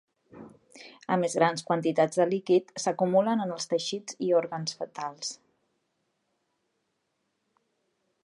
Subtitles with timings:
[1.15, 5.31] A més grans quantitats de líquid s'acumulen en els teixits i òrgans fetals.